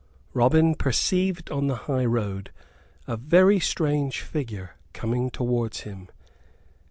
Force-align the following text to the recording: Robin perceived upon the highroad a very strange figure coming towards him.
Robin 0.33 0.73
perceived 0.73 1.51
upon 1.51 1.67
the 1.67 1.75
highroad 1.85 2.51
a 3.05 3.15
very 3.15 3.59
strange 3.59 4.21
figure 4.21 4.71
coming 4.93 5.29
towards 5.29 5.81
him. 5.81 6.09